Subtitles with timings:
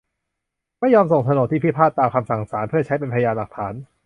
[0.79, 3.73] ไม่ยอมส่งโฉนดที่พิพาทตามคำสั่งศาล เพื่อใช้เป็นพยานหลักฐาน